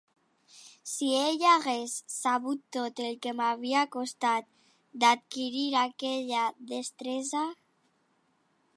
Si 0.91 1.09
ell 1.25 1.43
hagués 1.49 1.97
sabut 2.13 2.63
tot 2.79 3.03
el 3.09 3.19
que 3.27 3.35
m'havia 3.41 3.85
costat 3.99 4.49
d'adquirir 5.05 5.69
aquella 5.85 6.51
destresa. 6.75 7.49